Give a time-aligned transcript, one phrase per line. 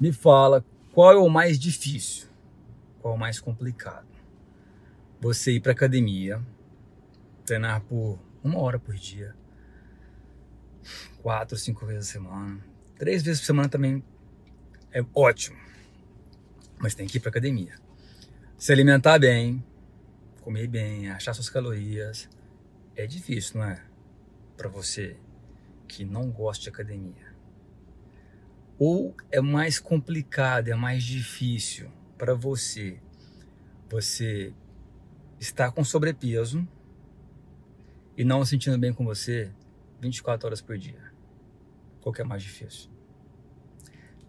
[0.00, 2.28] Me fala qual é o mais difícil,
[3.00, 4.08] qual é o mais complicado.
[5.20, 6.44] Você ir para academia,
[7.46, 9.36] treinar por uma hora por dia,
[11.22, 12.60] quatro, cinco vezes a semana,
[12.98, 14.02] três vezes por semana também
[14.90, 15.60] é ótimo,
[16.76, 17.76] mas tem que ir para academia.
[18.58, 19.64] Se alimentar bem,
[20.40, 22.28] comer bem, achar suas calorias,
[22.96, 23.80] é difícil, não é?
[24.56, 25.16] Para você
[25.86, 27.33] que não gosta de academia
[28.86, 33.00] ou é mais complicado, é mais difícil para você?
[33.88, 34.52] Você
[35.40, 36.68] está com sobrepeso
[38.14, 39.50] e não se sentindo bem com você
[40.02, 41.02] 24 horas por dia.
[42.02, 42.90] Qual que é mais difícil?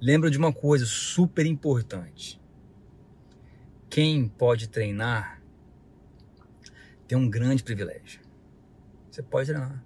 [0.00, 2.40] Lembra de uma coisa super importante.
[3.90, 5.42] Quem pode treinar
[7.08, 8.20] tem um grande privilégio.
[9.10, 9.84] Você pode treinar.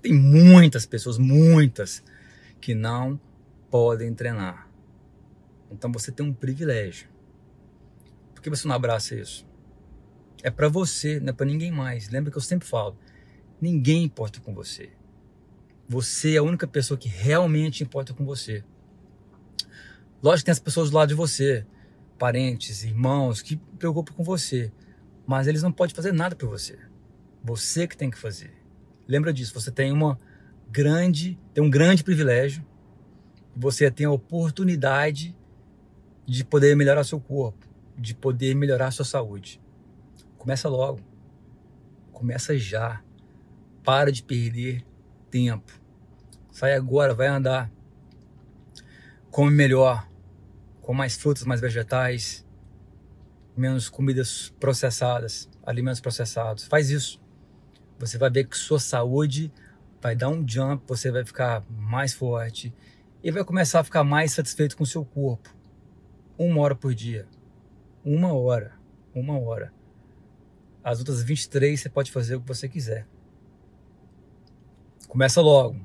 [0.00, 2.04] Tem muitas pessoas, muitas,
[2.60, 3.20] que não
[3.70, 4.68] podem treinar.
[5.70, 7.08] Então você tem um privilégio.
[8.34, 9.46] Por que você não abraça isso?
[10.42, 12.08] É para você, não é para ninguém mais.
[12.08, 12.96] Lembra que eu sempre falo:
[13.60, 14.90] ninguém importa com você.
[15.88, 18.62] Você é a única pessoa que realmente importa com você.
[20.22, 21.66] Lógico que tem as pessoas do lado de você,
[22.18, 24.72] parentes, irmãos, que preocupam com você,
[25.26, 26.78] mas eles não podem fazer nada por você.
[27.42, 28.52] Você que tem que fazer.
[29.06, 30.20] Lembra disso, você tem uma
[30.70, 32.64] grande, tem um grande privilégio
[33.56, 35.36] você tem a oportunidade
[36.26, 39.60] de poder melhorar seu corpo, de poder melhorar sua saúde.
[40.36, 41.00] Começa logo.
[42.12, 43.02] Começa já.
[43.82, 44.84] Para de perder
[45.30, 45.72] tempo.
[46.50, 47.70] Sai agora, vai andar.
[49.30, 50.08] Come melhor.
[50.82, 52.46] Com mais frutas, mais vegetais.
[53.56, 56.64] Menos comidas processadas, alimentos processados.
[56.64, 57.20] Faz isso.
[57.98, 59.52] Você vai ver que sua saúde
[60.00, 62.72] vai dar um jump, você vai ficar mais forte
[63.22, 65.54] e vai começar a ficar mais satisfeito com o seu corpo.
[66.36, 67.26] Uma hora por dia.
[68.04, 68.74] Uma hora.
[69.14, 69.72] Uma hora.
[70.82, 73.06] As outras 23 você pode fazer o que você quiser.
[75.08, 75.80] Começa logo.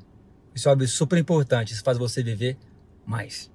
[0.53, 1.73] Isso é super importante.
[1.73, 2.57] Isso faz você viver
[3.05, 3.51] mais.